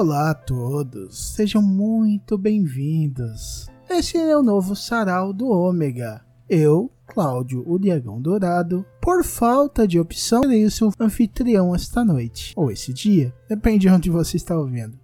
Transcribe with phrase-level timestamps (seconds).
[0.00, 3.66] Olá a todos, sejam muito bem-vindos.
[3.90, 6.24] Este é o novo sarau do Ômega.
[6.48, 12.52] Eu, Cláudio, o Diagão Dourado, por falta de opção, serei o seu anfitrião esta noite,
[12.54, 14.96] ou esse dia, depende de onde você está ouvindo.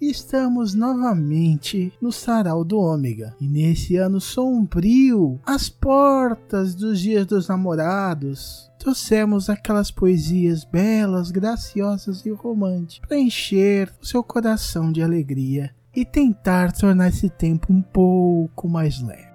[0.00, 7.48] Estamos novamente no Sarau do Ômega, e nesse ano sombrio, às portas dos dias dos
[7.48, 15.74] namorados, trouxemos aquelas poesias belas, graciosas e românticas para encher o seu coração de alegria
[15.94, 19.33] e tentar tornar esse tempo um pouco mais leve.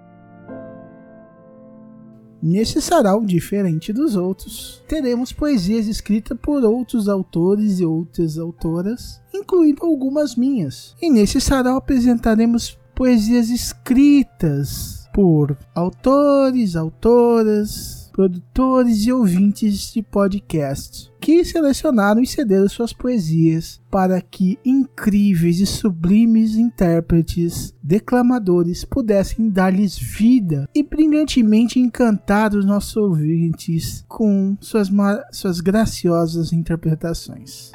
[2.42, 9.84] Nesse sarau, diferente dos outros, teremos poesias escritas por outros autores e outras autoras, incluindo
[9.84, 10.96] algumas minhas.
[11.02, 21.46] E nesse sarau apresentaremos poesias escritas por autores, autoras, produtores e ouvintes de podcast que
[21.46, 30.68] selecionaram e cederam suas poesias para que incríveis e sublimes intérpretes, declamadores pudessem dar-lhes vida
[30.74, 34.90] e brilhantemente encantar os nossos ouvintes com suas,
[35.32, 37.72] suas graciosas interpretações.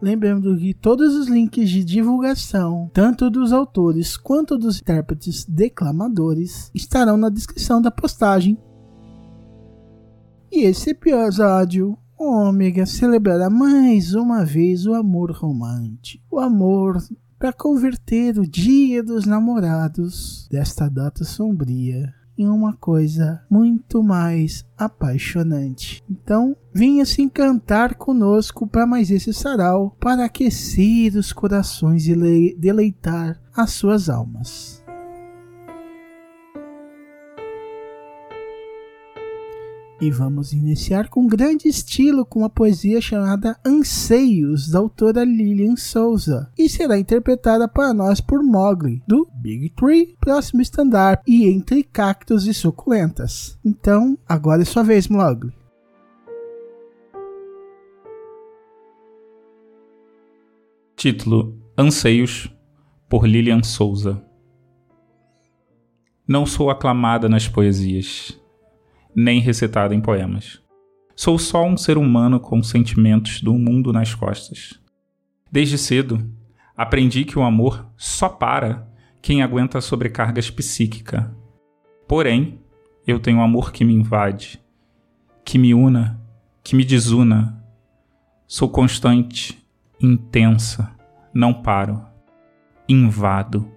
[0.00, 7.16] Lembrando que todos os links de divulgação, tanto dos autores quanto dos intérpretes declamadores, estarão
[7.16, 8.56] na descrição da postagem.
[10.50, 16.24] E esse episódio, Ômega celebrará mais uma vez o amor romântico.
[16.30, 16.96] O amor
[17.38, 26.02] para converter o Dia dos Namorados desta data sombria em uma coisa muito mais apaixonante.
[26.08, 33.40] Então, venha se encantar conosco para mais esse sarau, para aquecer os corações e deleitar
[33.54, 34.77] as suas almas.
[40.00, 46.52] E vamos iniciar com grande estilo com uma poesia chamada Anseios, da autora Lilian Souza,
[46.56, 52.46] e será interpretada para nós por Mogli, do Big Tree, próximo stand-up e entre cactos
[52.46, 53.58] e suculentas.
[53.64, 55.52] Então, agora é sua vez, Mogli.
[60.94, 62.48] Título: Anseios,
[63.08, 64.22] por Lilian Souza.
[66.26, 68.38] Não sou aclamada nas poesias
[69.20, 70.62] nem recitada em poemas.
[71.16, 74.80] Sou só um ser humano com sentimentos do mundo nas costas.
[75.50, 76.24] Desde cedo,
[76.76, 78.88] aprendi que o amor só para
[79.20, 81.34] quem aguenta a sobrecarga psíquica.
[82.06, 82.60] Porém,
[83.04, 84.60] eu tenho amor que me invade,
[85.44, 86.20] que me una,
[86.62, 87.60] que me desuna.
[88.46, 89.60] Sou constante,
[90.00, 90.94] intensa,
[91.34, 92.00] não paro,
[92.88, 93.68] invado,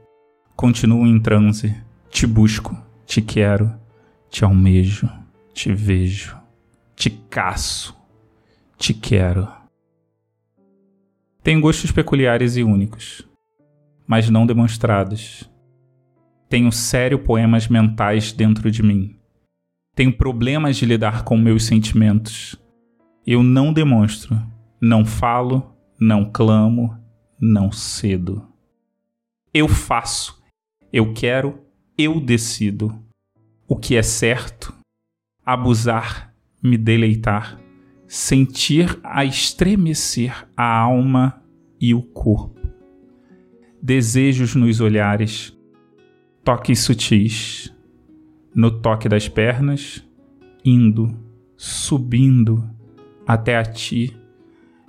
[0.55, 1.75] continuo em transe,
[2.11, 2.77] te busco,
[3.07, 3.73] te quero,
[4.29, 5.20] te almejo.
[5.53, 6.37] Te vejo,
[6.95, 7.95] te caço,
[8.77, 9.47] te quero.
[11.43, 13.27] Tenho gostos peculiares e únicos,
[14.07, 15.49] mas não demonstrados.
[16.47, 19.19] Tenho sério poemas mentais dentro de mim.
[19.93, 22.55] Tenho problemas de lidar com meus sentimentos.
[23.27, 24.41] Eu não demonstro,
[24.81, 26.97] não falo, não clamo,
[27.39, 28.47] não cedo.
[29.53, 30.41] Eu faço,
[30.93, 31.59] eu quero,
[31.97, 32.97] eu decido.
[33.67, 34.80] O que é certo
[35.45, 37.59] abusar, me deleitar,
[38.07, 41.41] sentir a estremecer a alma
[41.79, 42.59] e o corpo.
[43.81, 45.57] Desejos nos olhares,
[46.43, 47.73] toques sutis,
[48.53, 50.05] no toque das pernas,
[50.63, 51.17] indo,
[51.57, 52.69] subindo
[53.25, 54.15] até a ti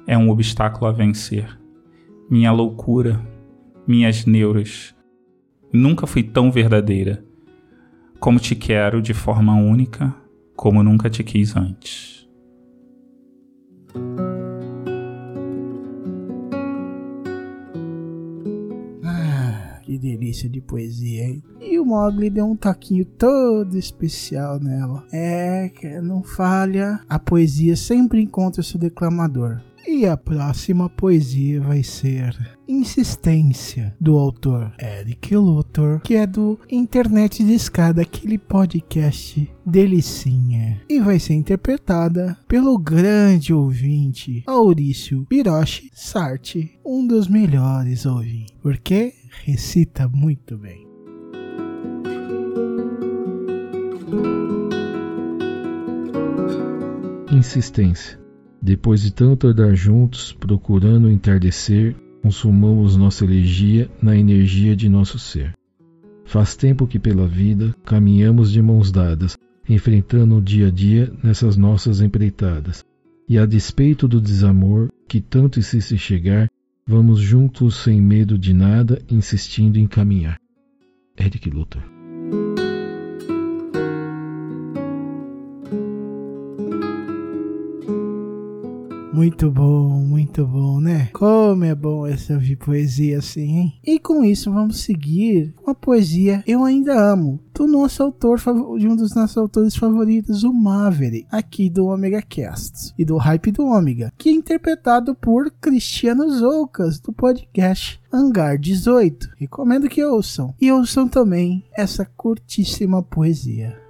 [0.06, 1.58] é um obstáculo a vencer.
[2.28, 3.20] Minha loucura,
[3.86, 4.94] minhas neuras,
[5.72, 7.24] nunca fui tão verdadeira
[8.18, 10.14] como te quero de forma única
[10.62, 12.24] como nunca te quis antes.
[19.04, 21.42] Ah, que delícia de poesia, hein?
[21.60, 25.04] E o Mogli deu um toquinho todo especial nela.
[25.12, 25.68] É,
[26.00, 29.60] não falha, a poesia sempre encontra seu declamador.
[29.86, 32.36] E a próxima poesia vai ser
[32.68, 40.80] Insistência, do autor Eric Luthor, que é do Internet de Escada, aquele podcast delicinha.
[40.88, 49.12] E vai ser interpretada pelo grande ouvinte Maurício Biroshi Sarti, um dos melhores ouvintes, porque
[49.44, 50.86] recita muito bem.
[57.30, 58.21] Insistência
[58.62, 65.52] depois de tanto andar juntos, procurando entardecer, consumamos nossa elegia na energia de nosso ser.
[66.24, 69.36] Faz tempo que pela vida caminhamos de mãos dadas,
[69.68, 72.84] enfrentando o dia a dia nessas nossas empreitadas.
[73.28, 76.48] E a despeito do desamor que tanto insiste em chegar,
[76.86, 80.38] vamos juntos sem medo de nada, insistindo em caminhar.
[81.18, 81.91] Eric Luthor.
[89.12, 91.10] Muito bom, muito bom, né?
[91.12, 93.72] Como é bom essa ouvir poesia assim, hein?
[93.84, 98.40] E com isso vamos seguir com a poesia Eu Ainda Amo, do nosso autor,
[98.78, 103.52] de um dos nossos autores favoritos, o Maverick, aqui do Omega Cast e do Hype
[103.52, 109.28] do Omega, que é interpretado por Cristiano Zoucas, do podcast Hangar 18.
[109.36, 110.54] Recomendo que ouçam.
[110.58, 113.81] E ouçam também essa curtíssima poesia.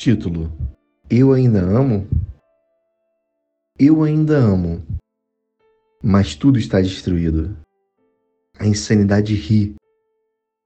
[0.00, 0.50] Título:
[1.10, 2.08] Eu ainda amo?
[3.78, 4.82] Eu ainda amo,
[6.02, 7.54] mas tudo está destruído.
[8.58, 9.74] A insanidade ri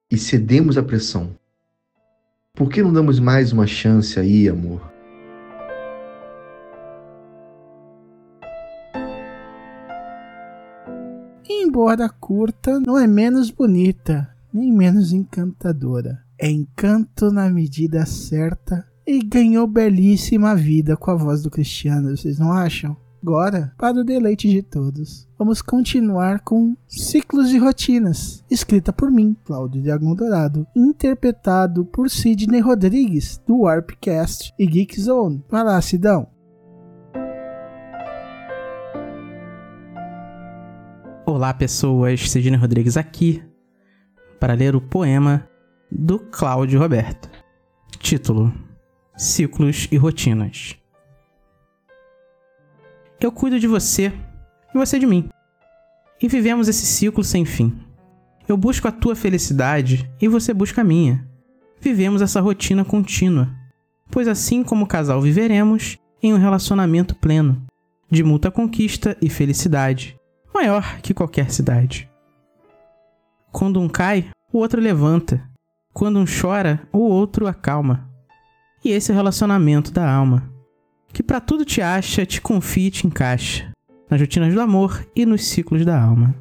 [0.08, 1.34] e cedemos à pressão.
[2.54, 4.80] Por que não damos mais uma chance aí, amor?
[11.50, 16.22] Embora curta, não é menos bonita, nem menos encantadora.
[16.38, 22.38] É encanto na medida certa e ganhou belíssima vida com a voz do Cristiano, vocês
[22.38, 22.96] não acham?
[23.22, 29.34] Agora, para o deleite de todos, vamos continuar com Ciclos de Rotinas, escrita por mim,
[29.44, 35.42] Cláudio Diagon Dourado, interpretado por Sidney Rodrigues, do Warpcast e Geek Zone.
[35.48, 36.26] Vai lá, Sidão.
[41.24, 43.42] Olá, pessoas, Sidney Rodrigues aqui
[44.38, 45.48] para ler o poema
[45.90, 47.30] do Cláudio Roberto.
[47.98, 48.52] Título:
[49.16, 50.76] ciclos e rotinas.
[53.20, 54.12] Eu cuido de você
[54.74, 55.28] e você de mim.
[56.20, 57.78] E vivemos esse ciclo sem fim.
[58.48, 61.26] Eu busco a tua felicidade e você busca a minha.
[61.80, 63.48] Vivemos essa rotina contínua,
[64.10, 67.64] pois assim como casal viveremos em um relacionamento pleno,
[68.10, 70.18] de muita conquista e felicidade,
[70.52, 72.08] maior que qualquer cidade.
[73.52, 75.48] Quando um cai, o outro levanta.
[75.92, 78.13] Quando um chora, o outro acalma
[78.84, 80.52] e esse é relacionamento da alma,
[81.12, 83.72] que para tudo te acha, te confia e te encaixa,
[84.10, 86.34] nas rotinas do amor e nos ciclos da alma.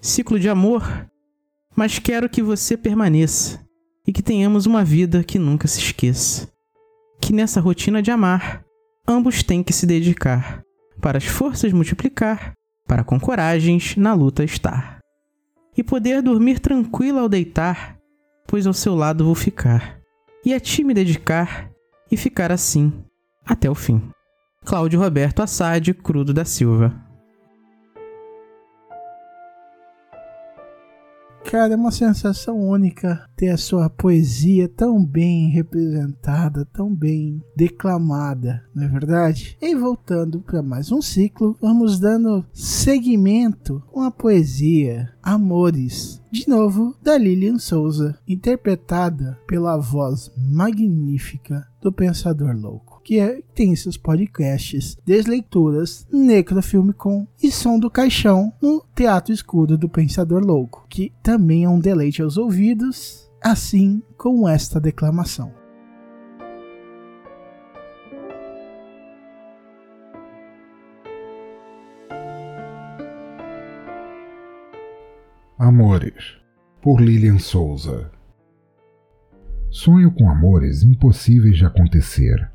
[0.00, 1.10] Ciclo de amor,
[1.74, 3.60] mas quero que você permaneça
[4.06, 6.48] e que tenhamos uma vida que nunca se esqueça.
[7.20, 8.64] Que nessa rotina de amar,
[9.06, 10.62] ambos têm que se dedicar,
[11.00, 12.52] para as forças multiplicar,
[12.86, 15.00] para com coragens na luta estar.
[15.76, 17.98] E poder dormir tranquilo ao deitar,
[18.46, 19.99] pois ao seu lado vou ficar
[20.44, 21.70] e a ti me dedicar
[22.10, 22.92] e ficar assim
[23.44, 24.10] até o fim.
[24.64, 27.09] Cláudio Roberto Assad Crudo da Silva
[31.50, 38.62] Cara, é uma sensação única ter a sua poesia tão bem representada, tão bem declamada,
[38.72, 39.58] não é verdade?
[39.60, 46.94] E voltando para mais um ciclo, vamos dando seguimento com a poesia Amores, de novo
[47.02, 54.96] da Lilian Souza, interpretada pela voz magnífica do Pensador Louco que é, tem seus podcasts,
[55.04, 61.64] Desleituras, Necrofilme com e Som do Caixão no Teatro Escuro do Pensador Louco, que também
[61.64, 65.52] é um deleite aos ouvidos, assim como esta declamação.
[75.58, 76.36] Amores,
[76.80, 78.08] por Lilian Souza.
[79.68, 82.48] Sonho com amores impossíveis de acontecer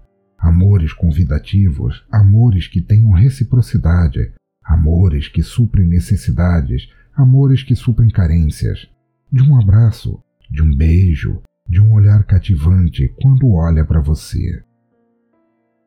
[0.46, 4.32] amores convidativos, amores que tenham reciprocidade,
[4.64, 8.88] amores que suprem necessidades, amores que suprem carências,
[9.32, 10.22] de um abraço,
[10.52, 14.64] de um beijo, de um olhar cativante quando olha para você.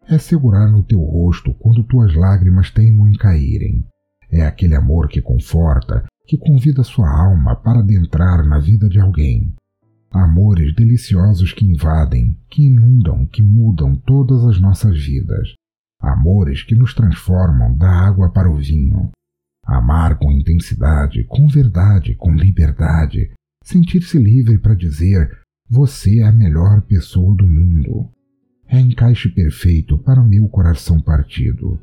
[0.08, 3.86] É segurar no teu rosto quando tuas lágrimas teimam em caírem.
[4.28, 9.54] É aquele amor que conforta, que convida sua alma para adentrar na vida de alguém,
[10.10, 15.54] amores deliciosos que invadem, que inundam, que mudam todas as nossas vidas,
[16.00, 19.10] amores que nos transformam da água para o vinho.
[19.64, 23.30] Amar com intensidade, com verdade, com liberdade,
[23.62, 25.30] sentir-se livre para dizer:
[25.68, 28.10] Você é a melhor pessoa do mundo.
[28.66, 31.78] É encaixe perfeito para o meu coração partido.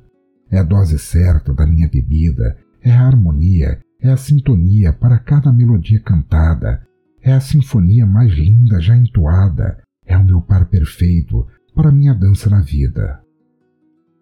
[0.49, 5.51] É a dose certa da minha bebida, é a harmonia, é a sintonia para cada
[5.51, 6.84] melodia cantada,
[7.25, 12.51] é a sinfonia mais linda já entoada, é o meu par perfeito para minha dança
[12.51, 13.19] na vida.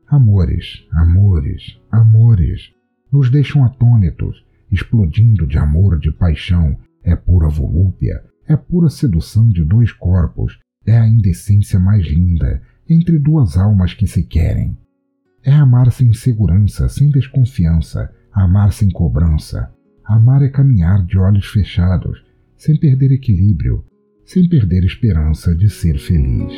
[0.07, 2.71] Amores, amores, amores,
[3.11, 9.65] nos deixam atônitos, explodindo de amor, de paixão, é pura volúpia, é pura sedução de
[9.65, 14.77] dois corpos, É a indecência mais linda entre duas almas que se querem.
[15.41, 19.71] É amar sem segurança, sem desconfiança, amar sem cobrança.
[20.03, 22.21] Amar é caminhar de olhos fechados,
[22.63, 23.83] sem perder equilíbrio,
[24.23, 26.53] sem perder esperança de ser feliz.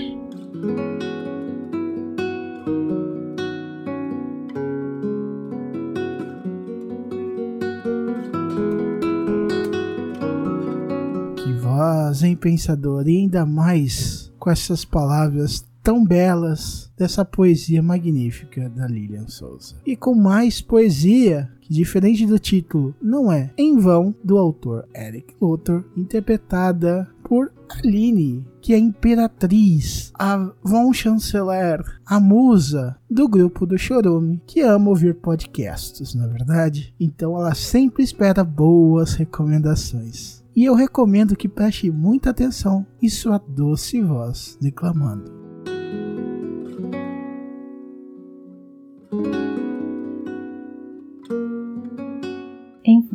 [11.37, 13.07] Que voz, hein, pensador?
[13.07, 19.75] E ainda mais com essas palavras tão belas dessa poesia magnífica da Lilian Souza.
[19.85, 25.35] E com mais poesia, que diferente do título, não é Em Vão, do autor Eric
[25.39, 33.67] Luthor, interpretada por Aline, que é a imperatriz, a von chanceler, a musa do grupo
[33.67, 36.95] do Chorume, que ama ouvir podcasts, na é verdade.
[36.99, 40.43] Então ela sempre espera boas recomendações.
[40.55, 45.34] E eu recomendo que preste muita atenção em sua doce voz declamando.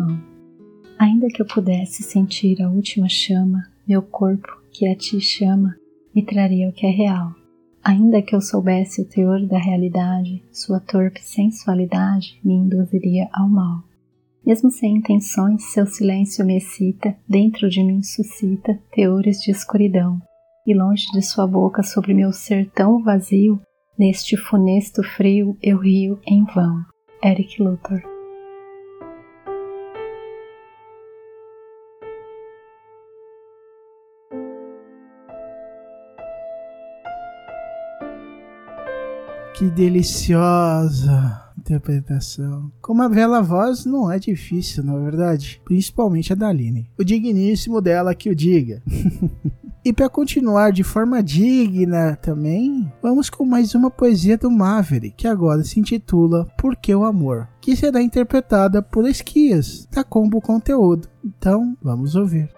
[0.00, 0.18] Em vão.
[0.98, 5.76] Ainda que eu pudesse sentir a última chama, meu corpo, que a ti chama,
[6.14, 7.34] me traria o que é real.
[7.82, 13.82] Ainda que eu soubesse o teor da realidade, sua torpe sensualidade me induziria ao mal.
[14.44, 20.20] Mesmo sem intenções, seu silêncio me excita, dentro de mim suscita teores de escuridão,
[20.66, 23.60] e longe de sua boca sobre meu ser tão vazio,
[23.98, 26.84] neste funesto frio eu rio em vão.
[27.22, 28.09] Eric Luthor
[39.60, 42.72] Que deliciosa interpretação.
[42.80, 46.88] Com uma bela voz não é difícil, na é verdade, principalmente a da.
[46.98, 48.82] O digníssimo dela que o diga.
[49.84, 55.28] e para continuar de forma digna também, vamos com mais uma poesia do Maverick, que
[55.28, 61.06] agora se intitula Por que o Amor, que será interpretada por Esquias, da Combo Conteúdo.
[61.22, 62.48] Então, vamos ouvir.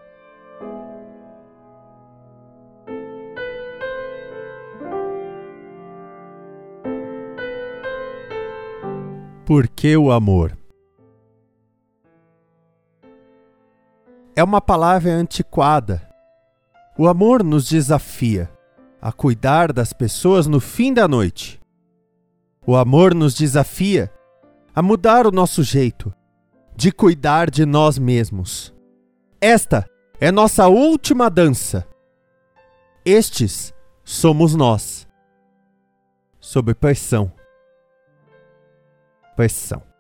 [9.53, 10.57] Por que o amor?
[14.35, 16.09] É uma palavra antiquada.
[16.97, 18.51] O amor nos desafia
[18.99, 21.61] a cuidar das pessoas no fim da noite.
[22.67, 24.11] O amor nos desafia
[24.75, 26.15] a mudar o nosso jeito
[26.75, 28.75] de cuidar de nós mesmos.
[29.39, 29.87] Esta
[30.19, 31.87] é nossa última dança.
[33.05, 35.07] Estes somos nós.
[36.41, 37.31] Sob pressão
[39.37, 39.92] pressão.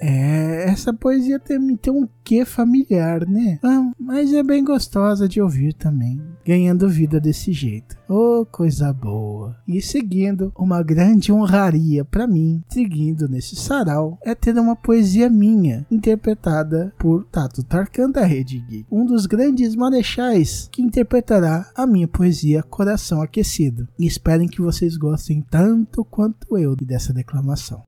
[0.00, 3.58] É, essa poesia tem, tem um quê familiar, né?
[3.62, 7.96] Ah, mas é bem gostosa de ouvir também, ganhando vida desse jeito.
[8.08, 9.56] Oh, coisa boa.
[9.66, 15.86] E seguindo, uma grande honraria para mim, seguindo nesse sarau, é ter uma poesia minha,
[15.90, 22.08] interpretada por Tato Tarkan da Rede Geek, um dos grandes marechais que interpretará a minha
[22.08, 23.88] poesia Coração Aquecido.
[23.98, 27.82] E esperem que vocês gostem tanto quanto eu dessa declamação.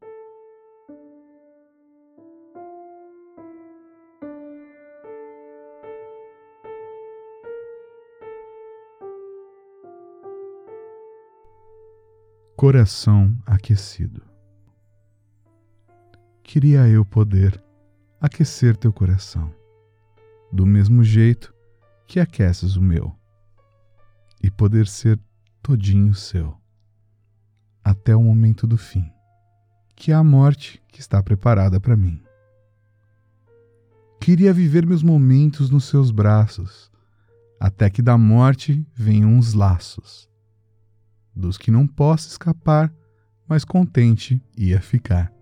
[12.60, 14.20] Coração aquecido.
[16.42, 17.58] Queria eu poder
[18.20, 19.50] aquecer teu coração,
[20.52, 21.54] do mesmo jeito
[22.06, 23.16] que aqueces o meu,
[24.42, 25.18] e poder ser
[25.62, 26.54] todinho seu,
[27.82, 29.10] até o momento do fim,
[29.96, 32.22] que é a morte que está preparada para mim.
[34.20, 36.92] Queria viver meus momentos nos seus braços,
[37.58, 40.29] até que da morte venham os laços
[41.34, 42.92] dos que não posso escapar,
[43.48, 45.32] mas contente ia ficar.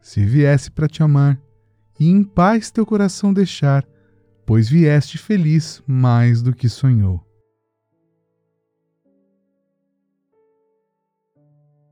[0.00, 1.40] Se viesse para te amar,
[1.98, 3.84] e em paz teu coração deixar,
[4.46, 7.24] pois vieste feliz mais do que sonhou.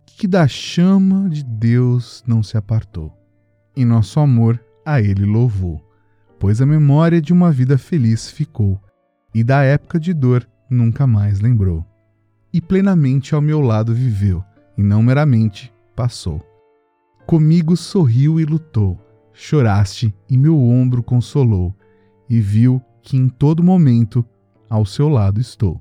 [0.06, 3.12] Que da chama de Deus não se apartou,
[3.76, 5.84] e nosso amor a Ele louvou,
[6.40, 8.80] pois a memória de uma vida feliz ficou,
[9.34, 11.86] e da época de dor nunca mais lembrou
[12.58, 14.44] e plenamente ao meu lado viveu,
[14.76, 16.44] e não meramente passou.
[17.24, 18.98] Comigo sorriu e lutou,
[19.32, 21.72] choraste e meu ombro consolou,
[22.28, 24.26] e viu que em todo momento
[24.68, 25.80] ao seu lado estou.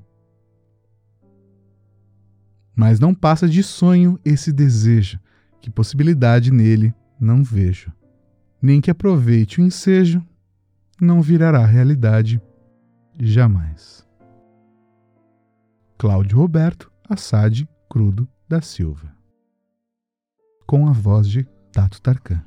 [2.75, 5.19] Mas não passa de sonho esse desejo,
[5.59, 7.91] que possibilidade nele não vejo,
[8.61, 10.23] nem que aproveite o ensejo,
[11.01, 12.39] não virará realidade
[13.19, 14.06] jamais.
[15.99, 19.11] Cláudio Roberto Assad Crudo da Silva.
[20.67, 22.45] Com a voz de Tato Tarkan.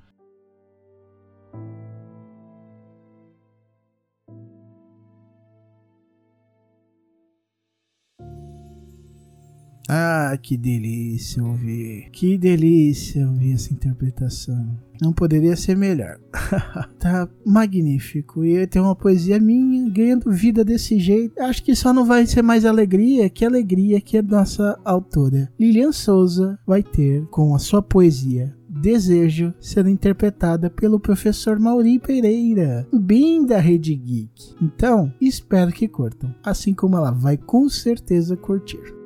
[9.92, 12.10] Ah, que delícia ouvir.
[12.12, 14.78] Que delícia ouvir essa interpretação.
[15.02, 16.16] Não poderia ser melhor.
[17.00, 18.44] tá magnífico.
[18.44, 21.42] E tem uma poesia minha ganhando vida desse jeito.
[21.42, 25.90] Acho que só não vai ser mais alegria que alegria que a nossa autora Lilian
[25.90, 33.44] Souza vai ter com a sua poesia Desejo ser interpretada pelo professor Mauri Pereira, bem
[33.44, 34.54] da Rede Geek.
[34.62, 38.99] Então, espero que curtam, assim como ela vai com certeza curtir.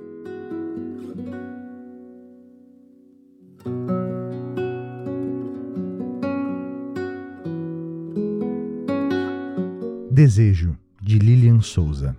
[10.14, 12.16] Desejo, de Lilian Souza.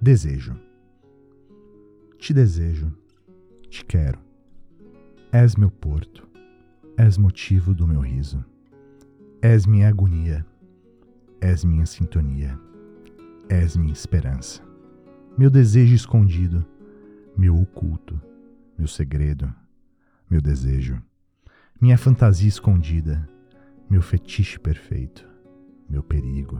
[0.00, 0.56] Desejo.
[2.18, 2.92] Te desejo,
[3.70, 4.18] te quero.
[5.32, 6.26] És meu porto,
[6.98, 8.44] és motivo do meu riso.
[9.40, 10.44] És minha agonia,
[11.40, 12.58] és minha sintonia,
[13.48, 14.60] és minha esperança.
[15.38, 16.66] Meu desejo escondido,
[17.38, 18.20] meu oculto,
[18.76, 19.54] meu segredo,
[20.28, 21.00] meu desejo.
[21.80, 23.24] Minha fantasia escondida,
[23.88, 25.30] meu fetiche perfeito
[25.92, 26.58] meu perigo,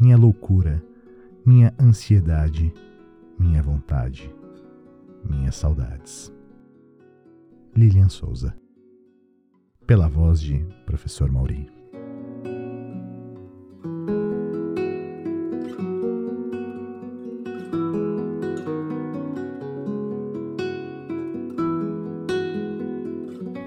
[0.00, 0.80] minha loucura,
[1.44, 2.72] minha ansiedade,
[3.36, 4.32] minha vontade,
[5.28, 6.32] minhas saudades.
[7.74, 8.54] Lilian Souza.
[9.88, 11.68] Pela voz de Professor Mauri.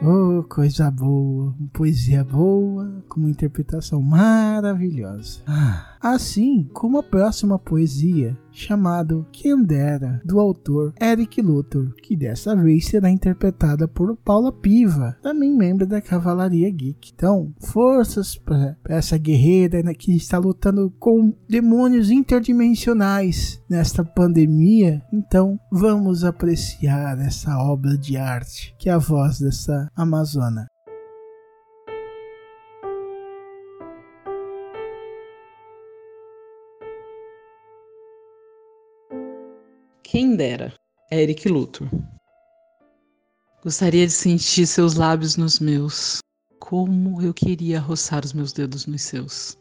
[0.03, 5.41] Oh, coisa boa, poesia boa, com uma interpretação maravilhosa.
[5.45, 12.55] Ah, assim como a próxima poesia, chamado Quem Dera, do autor Eric Luthor, que dessa
[12.55, 17.11] vez será interpretada por Paula Piva, também membro da Cavalaria Geek.
[17.13, 25.01] Então, forças para essa guerreira né, que está lutando com demônios interdimensionais nesta pandemia.
[25.11, 30.71] Então, vamos apreciar essa obra de arte, que é a voz dessa Amazona.
[40.11, 40.73] Quem dera,
[41.09, 41.87] Eric Luthor.
[43.63, 46.19] Gostaria de sentir seus lábios nos meus.
[46.59, 49.57] Como eu queria roçar os meus dedos nos seus.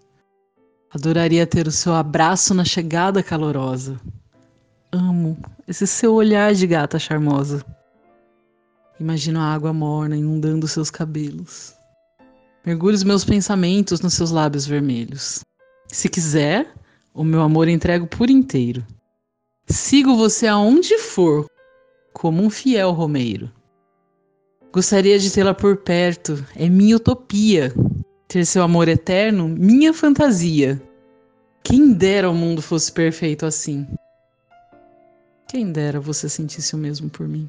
[0.93, 4.01] Adoraria ter o seu abraço na chegada calorosa.
[4.91, 7.65] Amo esse seu olhar de gata charmosa.
[8.99, 11.77] Imagino a água morna inundando seus cabelos.
[12.67, 15.45] Mergulho os meus pensamentos nos seus lábios vermelhos.
[15.87, 16.75] Se quiser,
[17.15, 18.85] o meu amor entrego por inteiro.
[19.71, 21.47] Sigo você aonde for,
[22.13, 23.49] como um fiel romeiro.
[24.73, 27.73] Gostaria de tê-la por perto, é minha utopia.
[28.27, 30.83] Ter seu amor eterno, minha fantasia.
[31.63, 33.87] Quem dera o mundo fosse perfeito assim.
[35.49, 37.49] Quem dera você sentisse o mesmo por mim.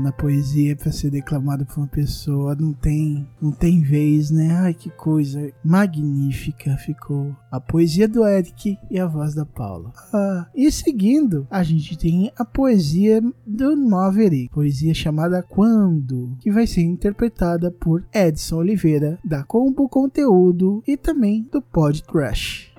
[0.00, 4.50] Quando a poesia para ser declamada por uma pessoa, não tem, não tem vez, né?
[4.50, 7.36] Ai, que coisa magnífica ficou.
[7.50, 9.92] A poesia do Eric e a voz da Paula.
[10.10, 16.66] Ah, e seguindo, a gente tem a poesia do Maverick, poesia chamada Quando, que vai
[16.66, 22.69] ser interpretada por Edson Oliveira, da Combo Conteúdo e também do Pod Trash.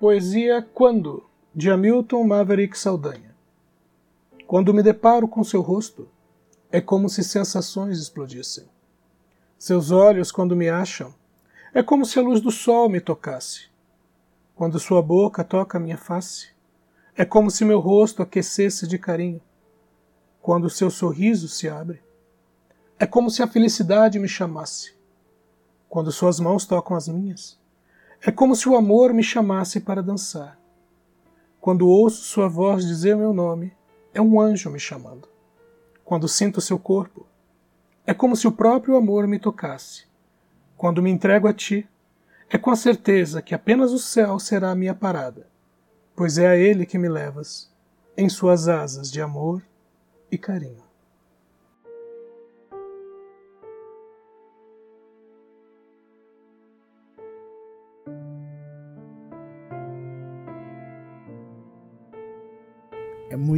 [0.00, 3.34] Poesia Quando, de Hamilton Maverick Saldanha.
[4.46, 6.08] Quando me deparo com seu rosto,
[6.70, 8.68] é como se sensações explodissem.
[9.58, 11.12] Seus olhos, quando me acham,
[11.74, 13.70] é como se a luz do sol me tocasse.
[14.54, 16.50] Quando sua boca toca minha face,
[17.16, 19.42] é como se meu rosto aquecesse de carinho.
[20.40, 22.00] Quando seu sorriso se abre,
[23.00, 24.94] é como se a felicidade me chamasse.
[25.88, 27.57] Quando suas mãos tocam as minhas,
[28.20, 30.58] é como se o amor me chamasse para dançar.
[31.60, 33.72] Quando ouço sua voz dizer meu nome,
[34.12, 35.28] é um anjo me chamando.
[36.04, 37.26] Quando sinto seu corpo,
[38.06, 40.06] é como se o próprio amor me tocasse.
[40.76, 41.88] Quando me entrego a ti,
[42.50, 45.46] é com a certeza que apenas o céu será a minha parada,
[46.16, 47.70] pois é a ele que me levas,
[48.16, 49.62] em suas asas de amor
[50.32, 50.87] e carinho.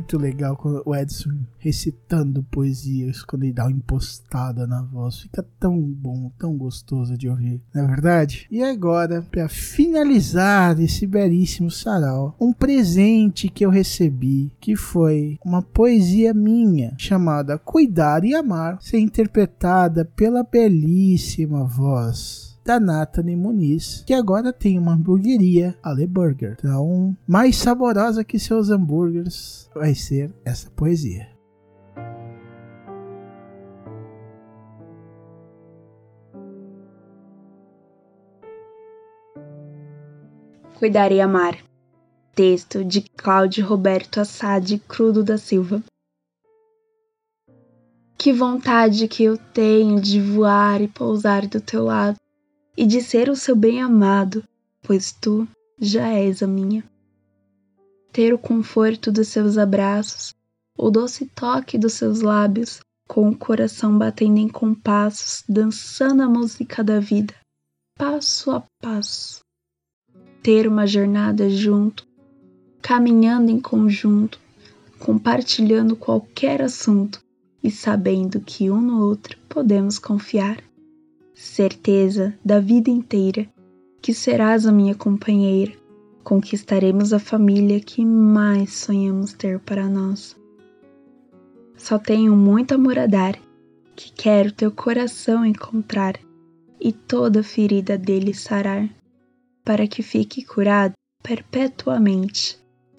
[0.01, 5.21] Muito legal quando o Edson recitando poesias, quando ele dá uma impostada na voz.
[5.21, 8.47] Fica tão bom, tão gostoso de ouvir, não é verdade?
[8.51, 15.61] E agora, para finalizar esse belíssimo sarau, um presente que eu recebi, que foi uma
[15.61, 24.15] poesia minha, chamada Cuidar e Amar, ser interpretada pela belíssima voz da Nathalie Muniz, que
[24.15, 26.57] agora tem uma hamburgueria, Ale Burger.
[26.59, 31.29] Então, mais saborosa que seus hambúrgueres vai ser essa poesia.
[40.79, 41.59] Cuidar e Amar.
[42.35, 45.83] Texto de Cláudio Roberto Assad Crudo da Silva.
[48.17, 52.17] Que vontade que eu tenho de voar e pousar do teu lado
[52.81, 54.43] e de ser o seu bem-amado,
[54.81, 55.47] pois tu
[55.79, 56.83] já és a minha.
[58.11, 60.35] Ter o conforto dos seus abraços,
[60.79, 66.83] o doce toque dos seus lábios, com o coração batendo em compassos, dançando a música
[66.83, 67.35] da vida,
[67.99, 69.41] passo a passo.
[70.43, 72.09] Ter uma jornada junto,
[72.81, 74.41] caminhando em conjunto,
[74.99, 77.23] compartilhando qualquer assunto
[77.63, 80.70] e sabendo que um no outro podemos confiar
[81.41, 83.49] certeza da vida inteira
[84.03, 85.73] que serás a minha companheira,
[86.23, 90.37] conquistaremos a família que mais sonhamos ter para nós.
[91.79, 93.39] Só tenho muito amor a dar,
[93.97, 96.21] que quero teu coração encontrar
[96.79, 98.87] e toda ferida dele sarar,
[99.65, 102.59] para que fique curado perpetuamente.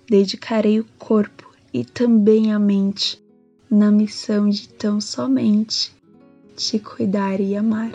[0.09, 3.23] Dedicarei o corpo e também a mente
[3.69, 5.95] na missão de tão somente
[6.55, 7.91] te cuidar e amar.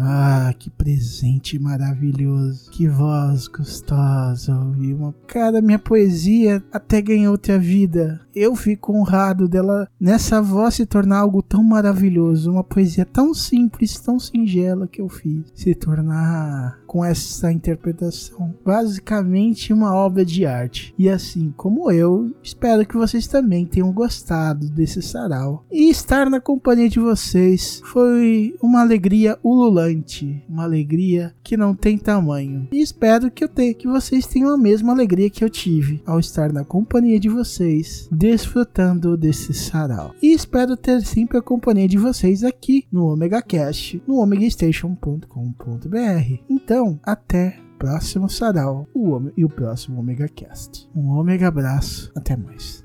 [0.00, 2.70] Ah, que presente maravilhoso.
[2.70, 5.14] Que voz gostosa ouvir uma.
[5.26, 8.20] Cara, minha poesia até ganhou outra vida.
[8.34, 12.50] Eu fico honrado dela nessa voz se tornar algo tão maravilhoso.
[12.50, 15.44] Uma poesia tão simples, tão singela que eu fiz.
[15.54, 18.54] Se tornar com essa interpretação.
[18.64, 20.94] Basicamente uma obra de arte.
[20.98, 25.66] E assim como eu, espero que vocês também tenham gostado desse sarau.
[25.70, 31.98] E estar na companhia de vocês foi uma alegria ululante, uma alegria que não tem
[31.98, 32.66] tamanho.
[32.72, 36.18] E espero que eu tenha, que vocês tenham a mesma alegria que eu tive ao
[36.18, 40.14] estar na companhia de vocês, desfrutando desse sarau.
[40.22, 46.38] E espero ter sempre a companhia de vocês aqui no Omega Cast, no omegastation.com.br.
[46.48, 50.88] Então, até próximo sarau o Ome- e o próximo Omega Cast.
[50.94, 52.84] Um Omega abraço, até mais.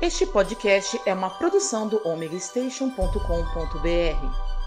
[0.00, 4.59] Este podcast é uma produção do omegastation.com.br.